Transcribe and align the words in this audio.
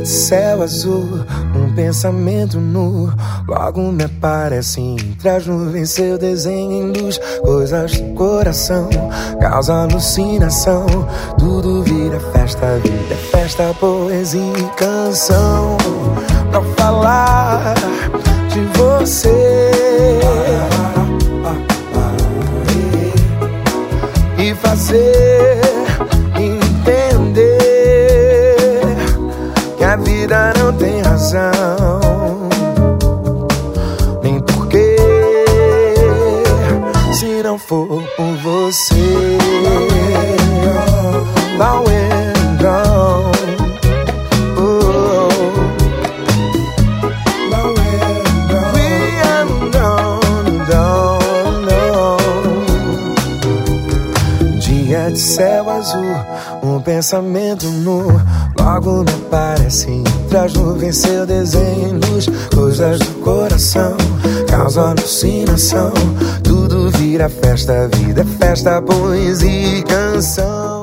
de 0.00 0.08
céu 0.08 0.62
azul, 0.62 1.24
um 1.54 1.74
pensamento 1.74 2.58
nu. 2.58 3.12
Logo 3.48 3.92
me 3.92 4.04
aparece 4.04 4.80
entre 4.80 5.28
as 5.28 5.46
nuvens 5.46 5.90
seu 5.90 6.18
desenho 6.18 6.72
em 6.72 6.92
luz. 6.92 7.18
Coisas 7.42 7.98
do 7.98 8.14
coração, 8.14 8.88
causa 9.40 9.82
alucinação. 9.82 10.86
Tudo 11.38 11.82
vira 11.82 12.18
festa, 12.32 12.78
vida 12.78 13.14
é 13.14 13.16
festa, 13.16 13.74
poesia 13.78 14.40
e 14.40 14.76
canção. 14.76 15.76
Pra 16.50 16.62
falar 16.76 17.74
de 18.48 18.60
você. 18.78 19.72
E 24.38 24.54
fazer 24.56 25.61
a 29.92 29.96
vida 29.96 30.54
não 30.56 30.72
tem 30.72 31.02
razão, 31.02 32.48
nem 34.22 34.40
porquê, 34.40 34.96
se 37.12 37.42
não 37.42 37.58
for 37.58 38.02
por 38.16 38.36
você. 38.42 38.94
De 54.92 55.18
céu 55.18 55.70
azul, 55.70 56.14
um 56.62 56.78
pensamento 56.78 57.64
nu. 57.66 58.02
Logo 58.60 59.02
me 59.04 59.10
aparece 59.10 59.90
entre 59.90 60.36
as 60.36 60.52
nuvens 60.52 60.98
seu 60.98 61.24
desenho 61.24 61.88
em 61.88 62.10
luz 62.10 62.26
Coisas 62.54 62.98
do 62.98 63.20
coração, 63.22 63.96
causa 64.46 64.90
alucinação. 64.90 65.94
Tudo 66.44 66.90
vira 66.90 67.30
festa, 67.30 67.88
vida 67.96 68.20
é 68.20 68.24
festa, 68.24 68.82
poesia 68.82 69.78
e 69.78 69.82
canção 69.82 70.81